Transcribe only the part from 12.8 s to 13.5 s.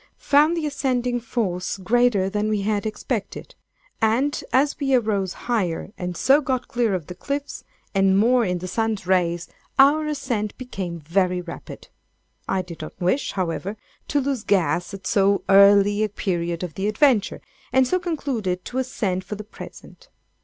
not wish,